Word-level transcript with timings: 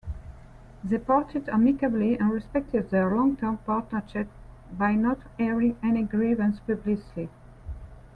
They 0.83 0.97
parted 0.97 1.47
amicably 1.47 2.17
and 2.17 2.31
respected 2.31 2.89
their 2.89 3.15
long-term 3.15 3.57
partnership 3.67 4.29
by 4.75 4.95
not 4.95 5.19
airing 5.37 5.77
any 5.83 6.01
grievance 6.01 6.59
publicly. 6.59 7.29